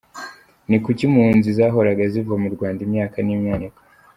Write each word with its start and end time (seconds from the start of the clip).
“Ni 0.69 0.77
kuki 0.83 1.01
impunzi 1.09 1.49
zahoraga 1.57 2.03
ziva 2.13 2.35
mu 2.43 2.49
Rwanda 2.55 2.79
imyaka 2.87 3.17
n’imyaniko? 3.21 3.79